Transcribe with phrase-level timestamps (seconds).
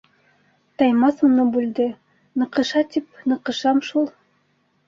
[0.81, 1.87] Таймаҫ уны бүлде:-
[2.45, 4.13] Ныҡыша тип, ныҡышам шул.